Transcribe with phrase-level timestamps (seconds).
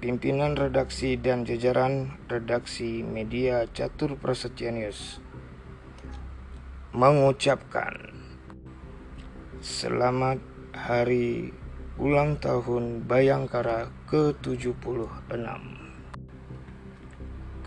[0.00, 5.20] pimpinan redaksi dan jajaran redaksi media Catur Prasetya News
[6.96, 8.08] mengucapkan
[9.60, 10.40] selamat
[10.72, 11.52] hari
[12.00, 15.36] ulang tahun Bayangkara ke-76.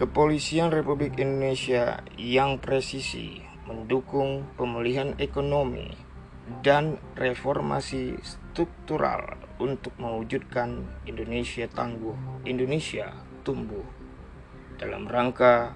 [0.01, 5.93] Kepolisian Republik Indonesia yang presisi mendukung pemulihan ekonomi
[6.65, 13.15] dan reformasi struktural untuk mewujudkan Indonesia tangguh, Indonesia
[13.47, 13.87] tumbuh
[14.75, 15.71] dalam rangka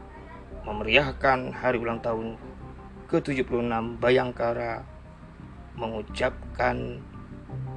[0.67, 2.35] memeriahkan hari ulang tahun
[3.07, 3.71] ke-76
[4.03, 4.83] Bayangkara
[5.79, 6.99] mengucapkan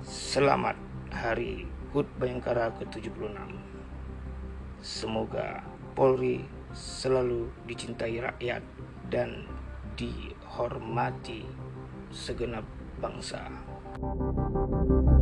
[0.02, 0.74] selamat
[1.14, 3.30] hari HUT Bayangkara ke-76.
[4.82, 5.62] Semoga
[5.94, 6.42] Polri
[6.74, 8.66] selalu dicintai rakyat
[9.14, 9.46] dan
[9.94, 11.46] dihormati
[12.10, 12.66] segenap
[12.98, 13.46] bangsa.
[14.00, 15.19] burn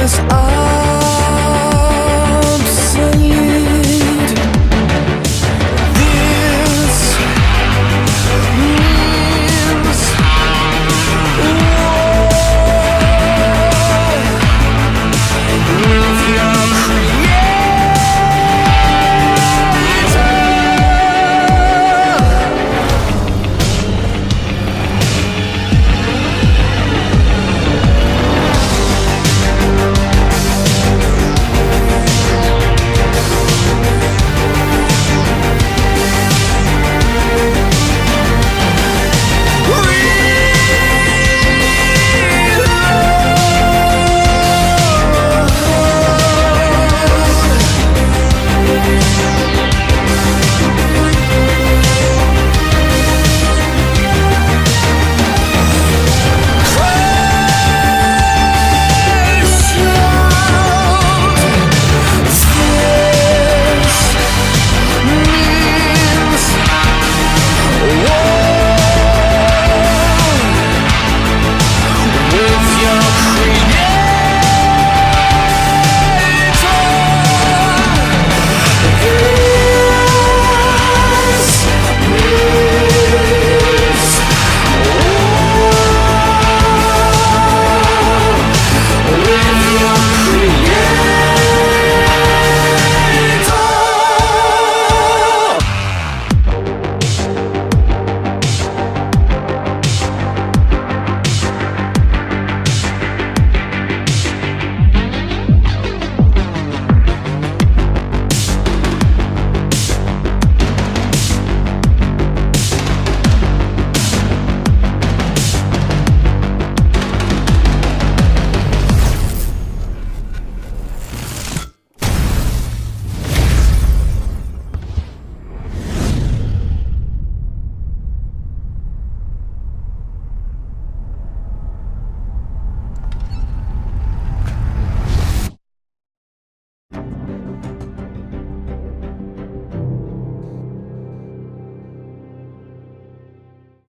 [0.00, 0.69] Cause I